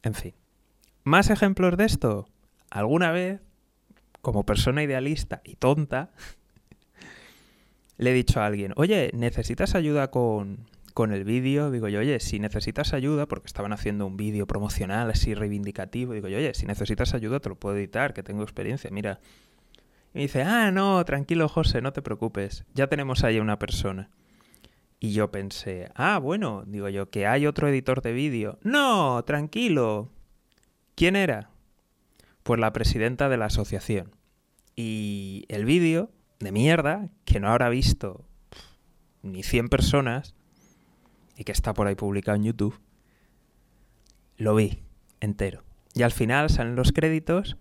En 0.03 0.13
fin. 0.13 0.33
¿Más 1.03 1.29
ejemplos 1.29 1.75
de 1.75 1.85
esto? 1.85 2.29
¿Alguna 2.69 3.11
vez 3.11 3.41
como 4.23 4.45
persona 4.45 4.81
idealista 4.81 5.41
y 5.43 5.55
tonta, 5.57 6.11
le 7.97 8.11
he 8.11 8.13
dicho 8.13 8.39
a 8.39 8.45
alguien, 8.45 8.73
oye, 8.77 9.11
¿necesitas 9.13 9.75
ayuda 9.75 10.09
con, 10.09 10.65
con 10.93 11.11
el 11.11 11.23
vídeo? 11.23 11.71
Digo 11.71 11.87
yo, 11.87 11.99
oye, 11.99 12.19
si 12.19 12.39
necesitas 12.39 12.93
ayuda, 12.93 13.27
porque 13.27 13.47
estaban 13.47 13.73
haciendo 13.73 14.05
un 14.05 14.17
vídeo 14.17 14.47
promocional 14.47 15.09
así 15.09 15.33
reivindicativo, 15.33 16.13
digo 16.13 16.27
yo, 16.27 16.37
oye, 16.37 16.53
si 16.53 16.65
necesitas 16.65 17.13
ayuda 17.13 17.39
te 17.39 17.49
lo 17.49 17.55
puedo 17.55 17.75
editar, 17.75 18.13
que 18.13 18.23
tengo 18.23 18.43
experiencia, 18.43 18.89
mira. 18.91 19.19
Y 20.13 20.17
me 20.17 20.21
dice, 20.21 20.43
ah, 20.43 20.71
no, 20.71 21.03
tranquilo 21.05 21.49
José, 21.49 21.81
no 21.81 21.93
te 21.93 22.01
preocupes, 22.01 22.65
ya 22.73 22.87
tenemos 22.87 23.23
ahí 23.23 23.39
una 23.39 23.57
persona. 23.59 24.09
Y 24.99 25.11
yo 25.11 25.31
pensé, 25.31 25.89
ah, 25.95 26.17
bueno, 26.19 26.63
digo 26.65 26.87
yo, 26.87 27.09
que 27.09 27.27
hay 27.27 27.45
otro 27.45 27.67
editor 27.67 28.01
de 28.01 28.13
vídeo. 28.13 28.57
No, 28.63 29.21
tranquilo. 29.25 30.09
¿Quién 30.95 31.17
era? 31.17 31.49
Pues 32.43 32.57
la 32.59 32.71
presidenta 32.71 33.27
de 33.27 33.35
la 33.35 33.47
asociación. 33.47 34.15
Y 34.77 35.43
el 35.49 35.65
vídeo 35.65 36.09
de 36.39 36.53
mierda, 36.53 37.09
que 37.25 37.41
no 37.41 37.49
habrá 37.49 37.67
visto 37.67 38.23
ni 39.23 39.43
100 39.43 39.67
personas 39.69 40.35
y 41.43 41.45
que 41.45 41.51
está 41.51 41.73
por 41.73 41.87
ahí 41.87 41.95
publicado 41.95 42.37
en 42.37 42.45
YouTube, 42.45 42.79
lo 44.37 44.55
vi 44.55 44.81
entero. 45.19 45.61
Y 45.93 46.03
al 46.03 46.13
final 46.13 46.49
salen 46.49 46.77
los 46.77 46.93
créditos, 46.93 47.57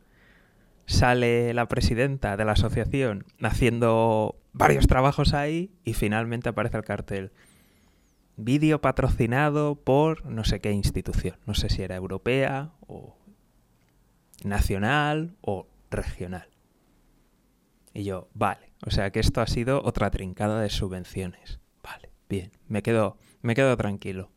sale 0.87 1.53
la 1.53 1.67
presidenta 1.67 2.37
de 2.37 2.45
la 2.45 2.53
asociación 2.53 3.25
haciendo 3.43 4.37
varios 4.53 4.87
trabajos 4.87 5.35
ahí 5.35 5.73
y 5.83 5.95
finalmente 5.95 6.49
aparece 6.49 6.77
el 6.77 6.85
cartel. 6.85 7.33
Vídeo 8.37 8.81
patrocinado 8.81 9.75
por 9.75 10.25
no 10.27 10.45
sé 10.45 10.61
qué 10.61 10.71
institución, 10.71 11.37
no 11.45 11.55
sé 11.55 11.69
si 11.69 11.83
era 11.83 11.97
europea 11.97 12.71
o 12.87 13.17
nacional 14.45 15.35
o 15.41 15.67
regional. 15.91 16.47
Y 17.95 18.05
yo, 18.05 18.29
vale, 18.33 18.71
o 18.87 18.93
sea 18.93 19.11
que 19.11 19.19
esto 19.19 19.41
ha 19.41 19.49
sido 19.49 19.83
otra 19.85 20.13
trincada 20.13 20.61
de 20.61 20.71
subvenciones. 20.71 21.59
Vale, 21.83 22.13
bien, 22.29 22.53
me 22.69 22.83
quedo, 22.83 23.19
me 23.43 23.55
quedo 23.55 23.77
tranquilo. 23.77 24.31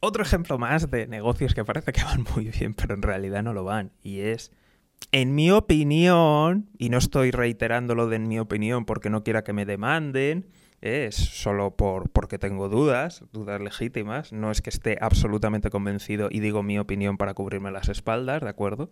Otro 0.00 0.22
ejemplo 0.22 0.58
más 0.58 0.90
de 0.90 1.06
negocios 1.06 1.54
que 1.54 1.64
parece 1.64 1.92
que 1.92 2.02
van 2.04 2.24
muy 2.34 2.48
bien, 2.48 2.74
pero 2.74 2.94
en 2.94 3.02
realidad 3.02 3.42
no 3.42 3.52
lo 3.52 3.64
van. 3.64 3.92
Y 4.02 4.20
es, 4.20 4.52
en 5.12 5.34
mi 5.34 5.50
opinión, 5.50 6.68
y 6.76 6.88
no 6.88 6.98
estoy 6.98 7.30
reiterando 7.30 7.94
lo 7.94 8.08
de 8.08 8.16
en 8.16 8.28
mi 8.28 8.38
opinión 8.38 8.84
porque 8.84 9.10
no 9.10 9.22
quiera 9.22 9.44
que 9.44 9.52
me 9.52 9.64
demanden, 9.64 10.46
es 10.80 11.14
solo 11.14 11.76
por, 11.76 12.10
porque 12.10 12.38
tengo 12.38 12.68
dudas, 12.68 13.24
dudas 13.32 13.60
legítimas. 13.60 14.32
No 14.32 14.50
es 14.50 14.60
que 14.60 14.70
esté 14.70 14.98
absolutamente 15.00 15.70
convencido 15.70 16.28
y 16.30 16.40
digo 16.40 16.64
mi 16.64 16.78
opinión 16.78 17.16
para 17.16 17.34
cubrirme 17.34 17.70
las 17.70 17.88
espaldas, 17.88 18.42
¿de 18.42 18.48
acuerdo? 18.48 18.90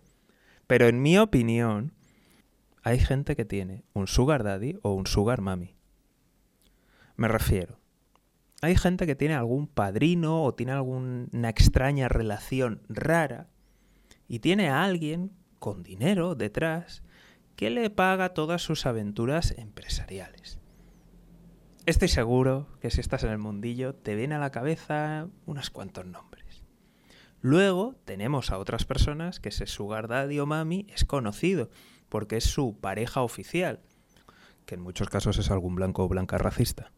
Pero 0.67 0.87
en 0.87 1.01
mi 1.01 1.17
opinión, 1.17 1.91
hay 2.83 2.99
gente 2.99 3.35
que 3.35 3.43
tiene 3.43 3.83
un 3.91 4.07
sugar 4.07 4.43
daddy 4.43 4.79
o 4.81 4.93
un 4.93 5.05
sugar 5.05 5.41
mami. 5.41 5.75
Me 7.17 7.27
refiero. 7.27 7.80
Hay 8.63 8.75
gente 8.75 9.07
que 9.07 9.15
tiene 9.15 9.33
algún 9.33 9.65
padrino 9.65 10.43
o 10.43 10.53
tiene 10.53 10.73
alguna 10.73 11.49
extraña 11.49 12.07
relación 12.07 12.83
rara 12.89 13.49
y 14.27 14.37
tiene 14.37 14.69
a 14.69 14.83
alguien 14.83 15.31
con 15.57 15.81
dinero 15.81 16.35
detrás 16.35 17.01
que 17.55 17.71
le 17.71 17.89
paga 17.89 18.35
todas 18.35 18.61
sus 18.61 18.85
aventuras 18.85 19.55
empresariales. 19.57 20.59
Estoy 21.87 22.07
seguro 22.07 22.67
que 22.79 22.91
si 22.91 23.01
estás 23.01 23.23
en 23.23 23.31
el 23.31 23.39
mundillo 23.39 23.95
te 23.95 24.15
viene 24.15 24.35
a 24.35 24.39
la 24.39 24.51
cabeza 24.51 25.27
unos 25.47 25.71
cuantos 25.71 26.05
nombres. 26.05 26.63
Luego 27.41 27.95
tenemos 28.05 28.51
a 28.51 28.59
otras 28.59 28.85
personas 28.85 29.39
que 29.39 29.49
ese 29.49 29.65
sugar 29.65 30.07
daddy 30.07 30.39
o 30.39 30.45
mami 30.45 30.85
es 30.93 31.03
conocido 31.03 31.71
porque 32.09 32.37
es 32.37 32.43
su 32.43 32.77
pareja 32.79 33.23
oficial, 33.23 33.79
que 34.67 34.75
en 34.75 34.81
muchos 34.81 35.09
casos 35.09 35.39
es 35.39 35.49
algún 35.49 35.73
blanco 35.73 36.03
o 36.03 36.07
blanca 36.07 36.37
racista. 36.37 36.91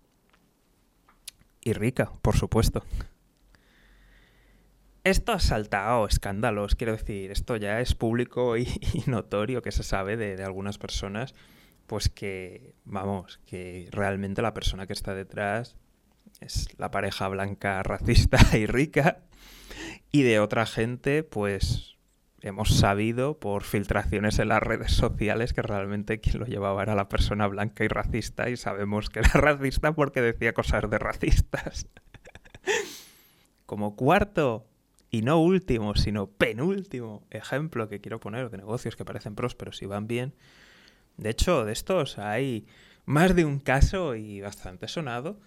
Y 1.63 1.73
rica, 1.73 2.11
por 2.21 2.35
supuesto. 2.35 2.83
Esto 5.03 5.33
ha 5.33 5.39
saltado 5.39 6.07
escándalos, 6.07 6.75
quiero 6.75 6.93
decir, 6.93 7.31
esto 7.31 7.57
ya 7.57 7.81
es 7.81 7.93
público 7.93 8.57
y, 8.57 8.67
notorio 9.05 9.61
que 9.61 9.71
se 9.71 9.83
sabe 9.83 10.15
de, 10.15 10.37
de, 10.37 10.43
algunas 10.43 10.77
personas, 10.77 11.33
pues 11.87 12.09
que, 12.09 12.73
vamos, 12.85 13.39
que 13.45 13.89
realmente 13.91 14.41
la 14.41 14.53
persona 14.53 14.87
que 14.87 14.93
está 14.93 15.13
detrás 15.13 15.75
es 16.39 16.67
la 16.77 16.89
pareja 16.91 17.27
blanca 17.27 17.83
racista 17.83 18.37
y 18.57 18.65
rica, 18.65 19.19
y 20.11 20.23
de 20.23 20.39
otra 20.39 20.65
gente, 20.65 21.23
pues 21.23 21.92
hemos 22.43 22.77
sabido 22.77 23.39
por 23.39 23.63
filtraciones 23.63 24.37
en 24.37 24.49
las 24.49 24.61
redes 24.61 24.91
sociales 24.91 25.53
que 25.53 25.61
realmente 25.61 26.19
quien 26.19 26.39
lo 26.39 26.45
llevaba 26.45 26.83
era 26.83 26.93
la 26.93 27.07
persona 27.07 27.47
blanca 27.47 27.85
y 27.85 27.87
racista 27.87 28.49
y 28.49 28.57
sabemos 28.57 29.09
que 29.09 29.19
era 29.21 29.39
racista 29.39 29.93
porque 29.93 30.21
decía 30.21 30.53
cosas 30.53 30.89
de 30.89 30.99
racistas. 30.99 31.87
Como 33.65 33.95
cuarto 33.95 34.67
y 35.09 35.21
no 35.21 35.39
último, 35.39 35.95
sino 35.95 36.27
penúltimo 36.27 37.25
ejemplo 37.29 37.87
que 37.87 38.01
quiero 38.01 38.19
poner 38.19 38.49
de 38.49 38.57
negocios 38.57 38.97
que 38.97 39.05
parecen 39.05 39.35
prósperos 39.35 39.81
y 39.81 39.85
van 39.85 40.07
bien. 40.07 40.35
De 41.15 41.29
hecho, 41.29 41.63
de 41.63 41.71
estos 41.71 42.17
hay 42.17 42.67
más 43.05 43.35
de 43.35 43.45
un 43.45 43.59
caso 43.59 44.15
y 44.15 44.41
bastante 44.41 44.89
sonado. 44.89 45.39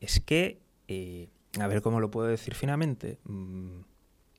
Es 0.00 0.20
que, 0.20 0.60
eh, 0.88 1.28
a 1.58 1.66
ver 1.66 1.80
cómo 1.80 1.98
lo 2.00 2.10
puedo 2.10 2.28
decir 2.28 2.54
finamente. 2.54 3.18
Mm, 3.24 3.80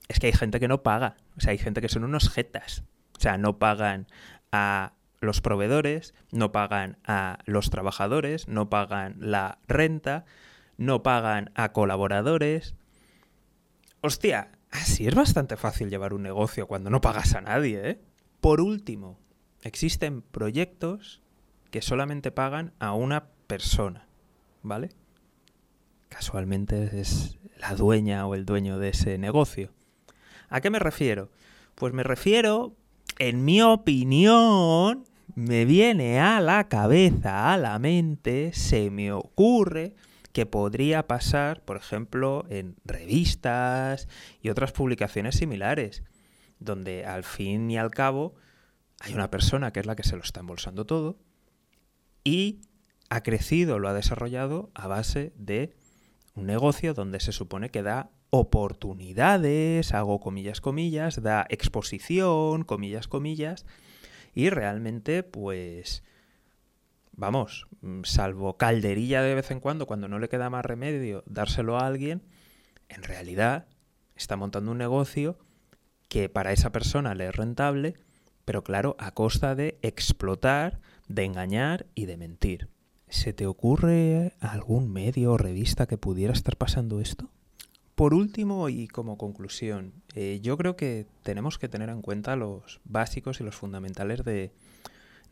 es 0.08 0.20
que 0.20 0.28
hay 0.28 0.34
gente 0.34 0.60
que 0.60 0.68
no 0.68 0.84
paga. 0.84 1.18
O 1.38 1.42
sea, 1.42 1.52
hay 1.52 1.58
gente 1.58 1.82
que 1.82 1.90
son 1.90 2.04
unos 2.04 2.30
jetas. 2.30 2.84
O 3.18 3.22
sea, 3.22 3.38
no 3.38 3.60
pagan 3.60 4.08
a 4.52 4.94
los 5.22 5.42
proveedores, 5.42 6.14
no 6.32 6.52
pagan 6.52 6.98
a 7.06 7.40
los 7.46 7.70
trabajadores, 7.70 8.48
no 8.48 8.70
pagan 8.70 9.16
la 9.20 9.60
renta, 9.68 10.26
no 10.78 11.04
pagan 11.04 11.52
a 11.56 11.72
colaboradores. 11.72 12.76
Hostia, 14.02 14.52
así 14.72 15.08
es 15.08 15.14
bastante 15.14 15.58
fácil 15.58 15.90
llevar 15.90 16.14
un 16.14 16.24
negocio 16.24 16.68
cuando 16.68 16.90
no 16.90 17.02
pagas 17.02 17.36
a 17.36 17.42
nadie, 17.42 17.90
¿eh? 17.90 18.02
Por 18.42 18.62
último, 18.62 19.20
existen 19.62 20.24
proyectos 20.24 21.22
que 21.70 21.84
solamente 21.84 22.32
pagan 22.32 22.74
a 22.80 22.94
una 22.94 23.28
persona, 23.46 24.08
¿vale? 24.64 24.90
Casualmente 26.10 27.00
es 27.00 27.38
la 27.58 27.76
dueña 27.76 28.26
o 28.26 28.34
el 28.34 28.46
dueño 28.46 28.80
de 28.80 28.90
ese 28.90 29.18
negocio. 29.20 29.72
¿A 30.52 30.60
qué 30.60 30.70
me 30.70 30.80
refiero? 30.80 31.32
Pues 31.76 31.94
me 31.94 32.04
refiero, 32.04 32.76
en 33.20 33.46
mi 33.46 33.62
opinión, 33.62 35.06
me 35.34 35.64
viene 35.64 36.20
a 36.20 36.42
la 36.42 36.68
cabeza, 36.68 37.54
a 37.54 37.58
la 37.58 37.80
mente, 37.80 38.52
se 38.54 38.92
me 38.92 39.14
ocurre 39.14 39.96
que 40.34 40.46
podría 40.46 41.08
pasar, 41.08 41.64
por 41.64 41.78
ejemplo, 41.78 42.46
en 42.50 42.76
revistas 42.84 44.10
y 44.42 44.50
otras 44.50 44.74
publicaciones 44.74 45.36
similares, 45.36 46.04
donde 46.60 47.06
al 47.06 47.24
fin 47.24 47.72
y 47.72 47.78
al 47.78 47.90
cabo 47.90 48.36
hay 49.00 49.14
una 49.14 49.32
persona 49.32 49.72
que 49.72 49.80
es 49.80 49.86
la 49.86 49.96
que 49.96 50.04
se 50.04 50.18
lo 50.18 50.22
está 50.22 50.42
embolsando 50.42 50.86
todo 50.86 51.18
y 52.26 52.60
ha 53.10 53.24
crecido, 53.24 53.80
lo 53.80 53.88
ha 53.88 53.94
desarrollado 53.94 54.70
a 54.74 54.88
base 54.88 55.32
de 55.38 55.74
un 56.36 56.46
negocio 56.46 56.94
donde 56.94 57.22
se 57.22 57.32
supone 57.32 57.70
que 57.70 57.84
da 57.84 58.12
oportunidades, 58.32 59.94
hago 59.94 60.20
comillas, 60.20 60.62
comillas, 60.62 61.22
da 61.22 61.46
exposición, 61.50 62.64
comillas, 62.64 63.08
comillas, 63.08 63.66
y 64.34 64.50
realmente, 64.50 65.22
pues, 65.22 66.02
vamos, 67.12 67.68
mm, 67.82 68.04
salvo 68.04 68.58
calderilla 68.58 69.22
de 69.22 69.36
vez 69.36 69.52
en 69.52 69.60
cuando, 69.60 69.86
cuando 69.86 70.08
no 70.08 70.18
le 70.18 70.30
queda 70.30 70.50
más 70.50 70.66
remedio 70.66 71.24
dárselo 71.28 71.78
a 71.78 71.86
alguien, 71.86 72.24
en 72.88 73.04
realidad 73.04 73.68
está 74.16 74.38
montando 74.38 74.72
un 74.72 74.78
negocio 74.78 75.38
que 76.08 76.30
para 76.30 76.54
esa 76.54 76.72
persona 76.72 77.16
le 77.16 77.28
es 77.28 77.36
rentable, 77.36 77.96
pero 78.46 78.64
claro, 78.64 78.96
a 78.98 79.12
costa 79.12 79.56
de 79.56 79.78
explotar, 79.82 80.80
de 81.10 81.26
engañar 81.26 81.86
y 81.96 82.06
de 82.06 82.18
mentir. 82.18 82.70
¿Se 83.10 83.34
te 83.34 83.46
ocurre 83.46 84.34
algún 84.40 84.92
medio 84.92 85.34
o 85.34 85.38
revista 85.38 85.86
que 85.86 85.98
pudiera 85.98 86.32
estar 86.32 86.56
pasando 86.56 87.02
esto? 87.02 87.30
Por 87.96 88.14
último 88.14 88.70
y 88.70 88.88
como 88.88 89.18
conclusión, 89.18 89.94
eh, 90.16 90.40
yo 90.42 90.58
creo 90.58 90.76
que 90.76 91.06
tenemos 91.24 91.58
que 91.58 91.68
tener 91.68 91.90
en 91.90 92.02
cuenta 92.02 92.36
los 92.36 92.80
básicos 92.86 93.40
y 93.40 93.44
los 93.44 93.56
fundamentales 93.56 94.24
de, 94.24 94.54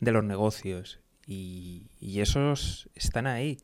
los 0.00 0.24
negocios 0.24 1.00
y, 1.26 1.88
esos 2.00 2.88
están 2.94 3.26
ahí. 3.26 3.58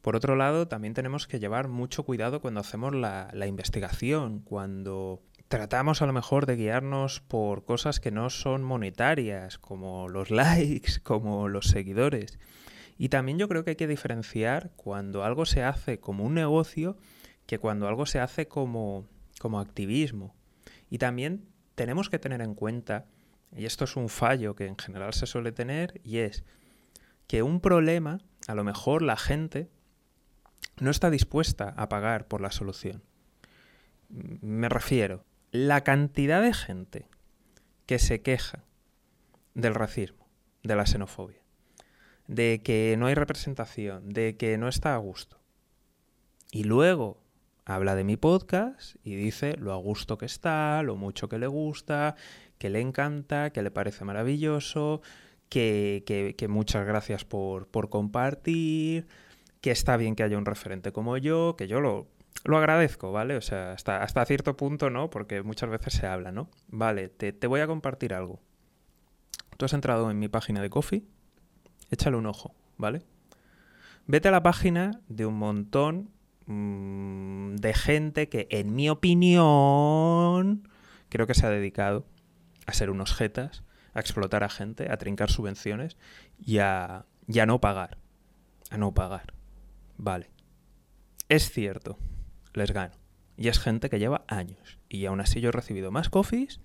Por 0.00 0.16
otro 0.16 0.34
lado, 0.34 0.66
también 0.66 0.94
tenemos 0.94 1.26
que 1.26 1.38
llevar 1.38 1.68
mucho 1.68 2.04
cuidado 2.04 2.40
cuando 2.40 2.60
hacemos 2.60 2.94
la, 2.94 3.28
la 3.34 3.46
investigación, 3.46 4.40
cuando 4.40 5.22
tratamos 5.48 6.00
a 6.00 6.06
lo 6.06 6.12
mejor 6.14 6.46
de 6.46 6.56
guiarnos 6.56 7.20
por 7.20 7.64
cosas 7.64 8.00
que 8.00 8.10
no 8.10 8.30
son 8.30 8.62
monetarias, 8.62 9.58
como 9.58 10.08
los 10.08 10.30
likes, 10.30 11.00
como 11.02 11.48
los 11.48 11.66
seguidores. 11.66 12.38
Y 12.96 13.10
también 13.10 13.38
yo 13.38 13.48
creo 13.48 13.64
que 13.64 13.70
hay 13.70 13.76
que 13.76 13.86
diferenciar 13.86 14.70
cuando 14.76 15.24
algo 15.24 15.44
se 15.46 15.62
hace 15.62 16.00
como 16.00 16.24
un 16.24 16.34
negocio 16.34 16.96
que 17.50 17.58
cuando 17.58 17.88
algo 17.88 18.06
se 18.06 18.20
hace 18.20 18.46
como, 18.46 19.08
como 19.40 19.58
activismo. 19.58 20.36
Y 20.88 20.98
también 20.98 21.48
tenemos 21.74 22.08
que 22.08 22.20
tener 22.20 22.42
en 22.42 22.54
cuenta, 22.54 23.06
y 23.56 23.64
esto 23.64 23.82
es 23.82 23.96
un 23.96 24.08
fallo 24.08 24.54
que 24.54 24.68
en 24.68 24.78
general 24.78 25.14
se 25.14 25.26
suele 25.26 25.50
tener, 25.50 26.00
y 26.04 26.18
es 26.18 26.44
que 27.26 27.42
un 27.42 27.60
problema, 27.60 28.20
a 28.46 28.54
lo 28.54 28.62
mejor 28.62 29.02
la 29.02 29.16
gente 29.16 29.68
no 30.78 30.92
está 30.92 31.10
dispuesta 31.10 31.74
a 31.76 31.88
pagar 31.88 32.28
por 32.28 32.40
la 32.40 32.52
solución. 32.52 33.02
Me 34.08 34.68
refiero, 34.68 35.24
la 35.50 35.82
cantidad 35.82 36.40
de 36.40 36.54
gente 36.54 37.08
que 37.84 37.98
se 37.98 38.22
queja 38.22 38.62
del 39.54 39.74
racismo, 39.74 40.28
de 40.62 40.76
la 40.76 40.86
xenofobia, 40.86 41.42
de 42.28 42.60
que 42.62 42.94
no 42.96 43.06
hay 43.06 43.14
representación, 43.16 44.12
de 44.12 44.36
que 44.36 44.56
no 44.56 44.68
está 44.68 44.94
a 44.94 44.98
gusto, 44.98 45.40
y 46.52 46.62
luego 46.62 47.20
habla 47.74 47.94
de 47.94 48.04
mi 48.04 48.16
podcast 48.16 48.96
y 49.04 49.14
dice 49.14 49.56
lo 49.56 49.72
a 49.72 49.76
gusto 49.76 50.18
que 50.18 50.26
está, 50.26 50.82
lo 50.82 50.96
mucho 50.96 51.28
que 51.28 51.38
le 51.38 51.46
gusta, 51.46 52.16
que 52.58 52.68
le 52.68 52.80
encanta, 52.80 53.50
que 53.50 53.62
le 53.62 53.70
parece 53.70 54.04
maravilloso, 54.04 55.02
que, 55.48 56.46
muchas 56.48 56.84
gracias 56.84 57.24
por, 57.24 57.68
compartir, 57.88 59.06
que 59.60 59.70
está 59.70 59.96
bien 59.96 60.16
que 60.16 60.24
haya 60.24 60.36
un 60.36 60.46
referente 60.46 60.92
como 60.92 61.16
yo, 61.16 61.54
que 61.56 61.68
yo 61.68 61.80
lo, 61.80 62.08
lo 62.44 62.58
agradezco, 62.58 63.12
¿vale? 63.12 63.36
O 63.36 63.40
sea, 63.40 63.72
hasta, 63.72 64.02
hasta 64.02 64.24
cierto 64.26 64.56
punto, 64.56 64.90
¿no? 64.90 65.08
Porque 65.08 65.42
muchas 65.42 65.70
veces 65.70 65.94
se 65.94 66.06
habla, 66.06 66.32
¿no? 66.32 66.50
Vale, 66.68 67.08
te, 67.08 67.32
te 67.32 67.46
voy 67.46 67.60
a 67.60 67.68
compartir 67.68 68.14
algo. 68.14 68.40
Tú 69.56 69.64
has 69.64 69.72
entrado 69.74 70.10
en 70.10 70.18
mi 70.18 70.28
página 70.28 70.60
de 70.60 70.70
Coffee, 70.70 71.04
échale 71.90 72.16
un 72.16 72.26
ojo, 72.26 72.52
¿vale? 72.78 73.02
Vete 74.06 74.26
a 74.28 74.32
la 74.32 74.42
página 74.42 75.02
de 75.08 75.24
un 75.26 75.34
montón 75.34 76.10
mmm, 76.46 77.56
de 77.56 77.74
gente 77.74 78.28
que, 78.28 78.48
en 78.50 78.74
mi 78.74 78.88
opinión, 78.90 80.68
creo 81.08 81.26
que 81.26 81.34
se 81.34 81.46
ha 81.46 81.50
dedicado 81.50 82.06
a 82.66 82.72
ser 82.72 82.90
unos 82.90 83.14
jetas, 83.14 83.64
a 83.94 84.00
explotar 84.00 84.44
a 84.44 84.48
gente, 84.48 84.90
a 84.90 84.96
trincar 84.96 85.30
subvenciones 85.30 85.96
y 86.38 86.58
a, 86.58 87.06
no 87.26 87.60
pagar. 87.60 87.98
A 88.70 88.76
no 88.78 88.94
pagar. 88.94 89.34
Vale. 89.96 90.30
Es 91.28 91.50
cierto, 91.50 91.98
les 92.54 92.72
gano. 92.72 92.94
Y 93.36 93.48
es 93.48 93.58
gente 93.58 93.90
que 93.90 93.98
lleva 93.98 94.24
años. 94.28 94.78
Y 94.88 95.06
aún 95.06 95.20
así 95.20 95.40
yo 95.40 95.48
he 95.48 95.52
recibido 95.52 95.90
más 95.90 96.08
coffees 96.08 96.60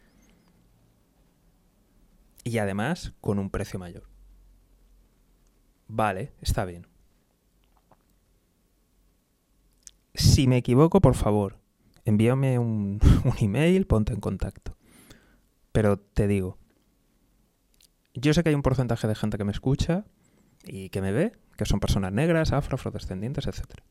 y 2.43 2.59
además 2.59 3.13
con 3.21 3.39
un 3.39 3.49
precio 3.49 3.79
mayor. 3.79 4.07
Vale, 5.87 6.33
está 6.41 6.65
bien. 6.65 6.87
Si 10.15 10.47
me 10.47 10.57
equivoco, 10.57 11.01
por 11.01 11.15
favor, 11.15 11.59
envíame 12.05 12.59
un, 12.59 12.99
un 13.23 13.33
email, 13.39 13.85
ponte 13.85 14.13
en 14.13 14.19
contacto. 14.19 14.75
Pero 15.71 15.99
te 15.99 16.27
digo, 16.27 16.57
yo 18.13 18.33
sé 18.33 18.43
que 18.43 18.49
hay 18.49 18.55
un 18.55 18.61
porcentaje 18.61 19.07
de 19.07 19.15
gente 19.15 19.37
que 19.37 19.43
me 19.43 19.51
escucha 19.51 20.05
y 20.63 20.89
que 20.89 21.01
me 21.01 21.11
ve, 21.11 21.33
que 21.57 21.65
son 21.65 21.79
personas 21.79 22.13
negras, 22.13 22.53
afro, 22.53 22.75
afrodescendientes, 22.75 23.47
etc. 23.47 23.81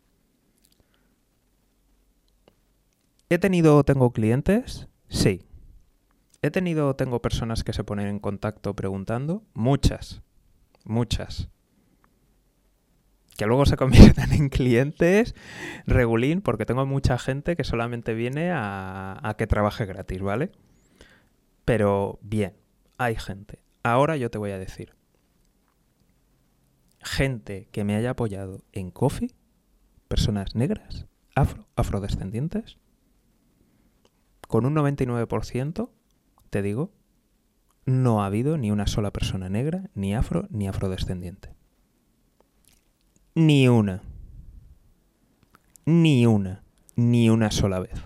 ¿He 3.28 3.38
tenido 3.38 3.76
o 3.76 3.85
tengo 3.85 4.12
clientes? 4.12 4.88
Sí. 5.09 5.43
¿He 6.43 6.50
tenido 6.50 6.88
o 6.88 6.97
tengo 6.97 7.21
personas 7.21 7.64
que 7.64 7.73
se 7.73 7.85
ponen 7.85 8.09
en 8.09 8.19
contacto 8.19 8.75
preguntando? 8.75 9.43
Muchas. 9.54 10.23
Muchas. 10.85 11.49
Que 13.37 13.47
luego 13.47 13.67
se 13.67 13.76
convierten 13.79 14.33
en 14.33 14.49
clientes 14.49 15.35
regulín 15.87 16.41
porque 16.41 16.67
tengo 16.67 16.87
mucha 16.87 17.19
gente 17.19 17.57
que 17.57 17.64
solamente 17.64 18.14
viene 18.14 18.50
a, 18.50 19.19
a 19.23 19.35
que 19.37 19.47
trabaje 19.47 19.87
gratis, 19.87 20.21
¿vale? 20.21 20.53
Pero 21.64 22.19
bien, 22.23 22.55
hay 22.99 23.17
gente. 23.17 23.61
Ahora 23.83 24.17
yo 24.17 24.31
te 24.31 24.38
voy 24.38 24.50
a 24.50 24.59
decir. 24.59 24.95
Gente 27.00 27.69
que 27.71 27.85
me 27.85 27.97
haya 27.97 28.11
apoyado 28.11 28.62
en 28.73 28.91
Coffee, 28.91 29.31
personas 30.09 30.55
negras, 30.55 31.07
afro, 31.35 31.67
afrodescendientes, 31.76 32.79
con 34.49 34.64
un 34.64 34.75
99%, 34.75 35.91
te 36.50 36.62
digo, 36.62 36.93
no 37.85 38.23
ha 38.23 38.26
habido 38.26 38.57
ni 38.57 38.71
una 38.71 38.87
sola 38.87 39.11
persona 39.12 39.49
negra, 39.49 39.91
ni 39.95 40.14
afro, 40.14 40.47
ni 40.50 40.69
afrodescendiente. 40.69 41.55
Ni 43.35 43.69
una. 43.69 44.03
Ni 45.87 46.26
una. 46.26 46.62
Ni 46.97 47.29
una 47.31 47.50
sola 47.50 47.81
vez. 47.81 48.00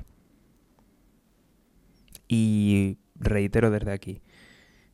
Y 2.28 2.98
reitero 3.14 3.70
desde 3.70 3.92
aquí, 3.92 4.22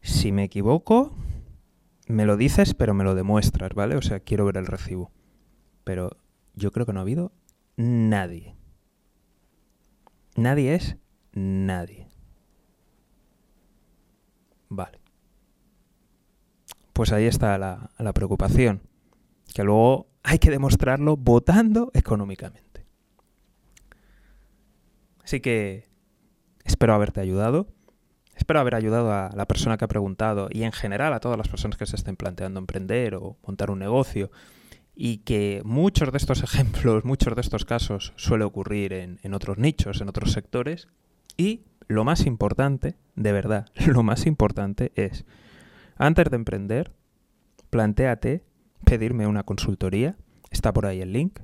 si 0.00 0.32
me 0.32 0.44
equivoco, 0.44 1.16
me 2.06 2.26
lo 2.26 2.36
dices, 2.36 2.74
pero 2.74 2.94
me 2.94 3.04
lo 3.04 3.14
demuestras, 3.14 3.74
¿vale? 3.74 3.96
O 3.96 4.02
sea, 4.02 4.20
quiero 4.20 4.44
ver 4.44 4.56
el 4.56 4.66
recibo. 4.66 5.10
Pero 5.84 6.16
yo 6.54 6.70
creo 6.70 6.86
que 6.86 6.92
no 6.92 7.00
ha 7.00 7.02
habido 7.02 7.32
nadie. 7.76 8.56
Nadie 10.36 10.74
es 10.74 10.96
nadie. 11.32 12.08
Vale. 14.68 15.00
Pues 16.92 17.12
ahí 17.12 17.26
está 17.26 17.58
la, 17.58 17.90
la, 17.98 18.12
preocupación, 18.12 18.82
que 19.52 19.64
luego 19.64 20.06
hay 20.24 20.38
que 20.38 20.50
demostrarlo 20.50 21.16
votando 21.16 21.90
económicamente. 21.94 22.86
Así 25.22 25.40
que 25.40 25.86
espero 26.64 26.94
haberte 26.94 27.20
ayudado. 27.20 27.68
Espero 28.34 28.58
haber 28.58 28.74
ayudado 28.74 29.12
a 29.12 29.30
la 29.36 29.46
persona 29.46 29.76
que 29.76 29.84
ha 29.84 29.88
preguntado 29.88 30.48
y 30.50 30.64
en 30.64 30.72
general 30.72 31.12
a 31.12 31.20
todas 31.20 31.38
las 31.38 31.48
personas 31.48 31.78
que 31.78 31.86
se 31.86 31.94
estén 31.94 32.16
planteando 32.16 32.58
emprender 32.58 33.14
o 33.14 33.36
montar 33.46 33.70
un 33.70 33.78
negocio 33.78 34.30
y 34.96 35.18
que 35.18 35.62
muchos 35.64 36.10
de 36.10 36.18
estos 36.18 36.42
ejemplos, 36.44 37.04
muchos 37.04 37.34
de 37.34 37.42
estos 37.42 37.64
casos 37.64 38.12
suele 38.16 38.44
ocurrir 38.44 38.92
en, 38.94 39.20
en 39.22 39.34
otros 39.34 39.58
nichos, 39.58 40.00
en 40.00 40.08
otros 40.08 40.32
sectores 40.32 40.88
y 41.36 41.64
lo 41.86 42.04
más 42.04 42.26
importante, 42.26 42.96
de 43.14 43.32
verdad, 43.32 43.66
lo 43.86 44.02
más 44.02 44.26
importante 44.26 44.90
es, 44.96 45.26
antes 45.96 46.30
de 46.30 46.36
emprender, 46.36 46.92
plantéate 47.70 48.42
pedirme 48.84 49.26
una 49.26 49.42
consultoría, 49.42 50.16
está 50.50 50.72
por 50.72 50.86
ahí 50.86 51.00
el 51.00 51.12
link, 51.12 51.40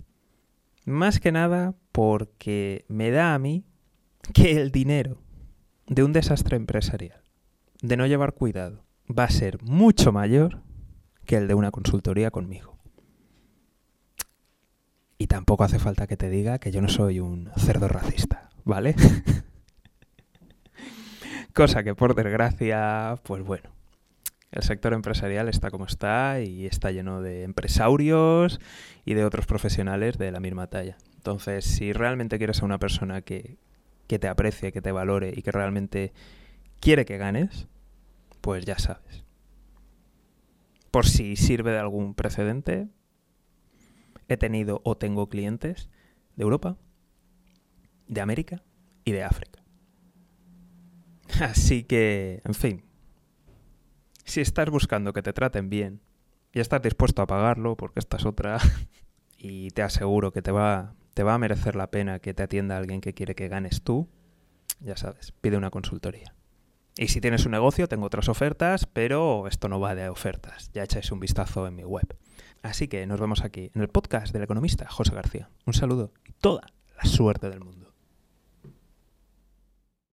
más 0.85 1.21
que 1.21 1.33
nada 1.33 1.75
porque 1.93 2.85
me 2.89 3.11
da 3.11 3.35
a 3.35 3.39
mí 3.39 3.65
que 4.33 4.61
el 4.61 4.71
dinero 4.71 5.19
de 5.87 6.05
un 6.05 6.13
desastre 6.13 6.57
empresarial, 6.57 7.23
de 7.83 7.97
no 7.97 8.07
llevar 8.07 8.35
cuidado, 8.35 8.85
va 9.07 9.25
a 9.25 9.31
ser 9.31 9.63
mucho 9.63 10.13
mayor 10.13 10.63
que 11.27 11.37
el 11.37 11.49
de 11.49 11.55
una 11.55 11.71
consultoría 11.71 12.31
conmigo. 12.31 12.79
Y 15.19 15.27
tampoco 15.27 15.65
hace 15.65 15.79
falta 15.79 16.07
que 16.07 16.17
te 16.17 16.31
diga 16.31 16.59
que 16.59 16.71
yo 16.71 16.81
no 16.81 16.89
soy 16.89 17.21
un 17.21 17.51
cerdo 17.57 17.89
racista, 17.89 18.49
¿vale? 18.65 18.95
Cosa 21.55 21.83
que 21.83 21.95
por 21.95 22.15
desgracia, 22.15 23.19
pues 23.25 23.43
bueno, 23.43 23.71
el 24.53 24.63
sector 24.63 24.93
empresarial 24.93 25.49
está 25.49 25.71
como 25.71 25.87
está 25.87 26.41
y 26.41 26.67
está 26.67 26.91
lleno 26.91 27.23
de 27.23 27.45
empresarios 27.45 28.61
y 29.05 29.15
de 29.15 29.25
otros 29.25 29.47
profesionales 29.47 30.19
de 30.19 30.33
la 30.33 30.41
misma 30.41 30.67
talla. 30.67 30.97
Entonces, 31.15 31.65
si 31.65 31.93
realmente 31.93 32.39
quieres 32.39 32.63
a 32.63 32.65
una 32.65 32.79
persona 32.79 33.23
que, 33.23 33.59
que 34.09 34.19
te 34.19 34.27
aprecie, 34.27 34.73
que 34.73 34.83
te 34.83 34.91
valore 34.91 35.33
y 35.37 35.43
que 35.43 35.53
realmente 35.53 36.13
quiere 36.81 37.05
que 37.05 37.19
ganes, 37.19 37.69
pues 38.41 38.65
ya 38.65 38.79
sabes. 38.79 39.25
Por 40.91 41.07
si 41.07 41.37
sirve 41.37 41.71
de 41.71 41.79
algún 41.79 42.15
precedente, 42.15 42.89
he 44.27 44.37
tenido 44.37 44.81
o 44.85 44.97
tengo 44.97 45.29
clientes 45.29 45.89
de 46.35 46.43
Europa, 46.43 46.77
de 48.09 48.21
América 48.21 48.65
y 49.05 49.13
de 49.13 49.23
África. 49.23 49.63
Así 51.41 51.85
que, 51.85 52.41
en 52.45 52.55
fin, 52.55 52.90
si 54.31 54.41
estás 54.41 54.71
buscando 54.71 55.13
que 55.13 55.23
te 55.23 55.33
traten 55.33 55.69
bien 55.69 56.01
y 56.53 56.61
estás 56.61 56.81
dispuesto 56.83 57.21
a 57.23 57.27
pagarlo, 57.27 57.77
porque 57.77 58.01
esta 58.01 58.17
es 58.17 58.25
otra, 58.25 58.59
y 59.37 59.71
te 59.71 59.83
aseguro 59.83 60.33
que 60.33 60.41
te 60.43 60.53
va, 60.53 60.95
te 61.15 61.23
va 61.23 61.35
a 61.35 61.39
merecer 61.39 61.77
la 61.77 61.91
pena 61.91 62.21
que 62.21 62.33
te 62.33 62.43
atienda 62.43 62.77
alguien 62.77 63.01
que 63.01 63.13
quiere 63.13 63.35
que 63.35 63.49
ganes 63.49 63.83
tú, 63.83 64.09
ya 64.81 64.97
sabes, 64.97 65.33
pide 65.41 65.57
una 65.57 65.71
consultoría. 65.71 66.35
Y 66.97 67.09
si 67.09 67.21
tienes 67.21 67.45
un 67.45 67.53
negocio, 67.53 67.89
tengo 67.89 68.07
otras 68.07 68.29
ofertas, 68.29 68.87
pero 68.87 69.47
esto 69.47 69.69
no 69.69 69.81
va 69.81 69.95
de 69.95 70.09
ofertas. 70.09 70.71
Ya 70.75 70.83
echáis 70.83 71.11
un 71.13 71.21
vistazo 71.21 71.67
en 71.67 71.77
mi 71.77 71.85
web. 71.85 72.17
Así 72.63 72.89
que 72.89 73.07
nos 73.07 73.21
vemos 73.21 73.43
aquí 73.43 73.71
en 73.75 73.81
el 73.81 73.89
podcast 73.89 74.33
del 74.33 74.43
economista 74.43 74.89
José 74.89 75.15
García. 75.15 75.49
Un 75.67 75.73
saludo 75.73 76.13
y 76.27 76.33
toda 76.33 76.67
la 76.97 77.05
suerte 77.05 77.49
del 77.49 77.61
mundo. 77.61 77.80